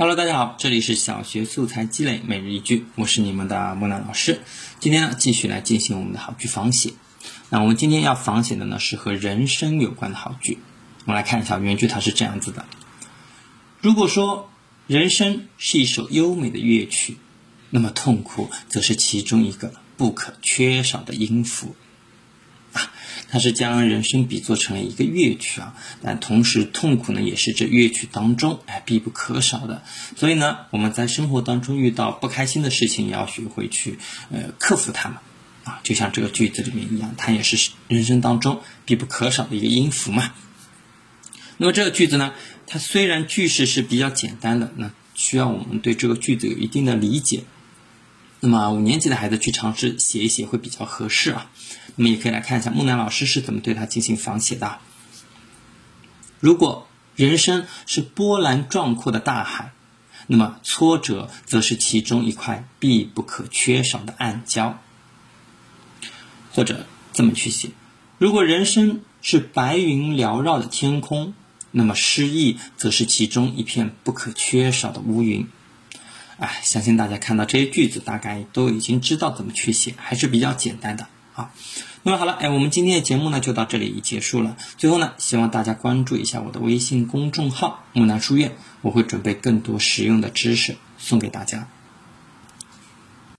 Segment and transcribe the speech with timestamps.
[0.00, 4.40] Hello，大家好，这里是小学素材积累每日一句，我是你们的木兰老师。
[4.78, 6.94] 今天呢，继续来进行我们的好句仿写。
[7.50, 10.58] 那我们今天要仿写的呢，是和人生有关的好句。
[11.04, 12.64] 我们来看一下原句，它是这样子的：
[13.82, 14.50] 如果说
[14.86, 17.18] 人生是一首优美的乐曲，
[17.68, 21.76] 那么痛苦则是其中一个不可缺少的音符。
[23.30, 29.82] 它是将人生比作成了一个乐曲啊，但同时痛苦呢也是这乐曲当中哎必不可少的。
[30.16, 33.98] 所以呢，我们在生活当中遇到不开心的事情，也要学会去
[34.32, 35.18] 呃克服它们
[35.64, 35.80] 啊。
[35.84, 40.32] 就像这个句子里面一样，它也是人生当中必不可少的一个音符嘛。
[41.56, 42.32] 那么这个句子呢，
[42.66, 47.44] 它虽然句式是比较简单的，那需要我们对这个句子有一定的理解。
[48.40, 51.50] 那么五年级的孩子去尝试写一写会比较合适啊。
[51.96, 54.78] 我们也可以来看一下木兰老师是怎么对他进行仿写的。
[56.38, 59.72] 如果人生是波澜壮阔的大海，
[60.26, 64.74] 那么挫折则是其中一块必不可缺少的暗礁。
[66.52, 67.70] 或者这么去写：
[68.18, 71.34] 如果人生是白云缭绕的天空，
[71.72, 75.46] 那么失意则是其中一片不可缺少的乌云。
[76.40, 81.52] 哎，相信大家看到这些句子，大概都已经知道怎么去写，还是比较简单的啊。
[82.02, 84.56] 那么好了，哎，我们今天的节目呢就到这里结束了。
[84.78, 91.68] 最后呢，希望大家关注一下我的微信公众号“木兰书院”，我会准备更多实用的知识送给大家。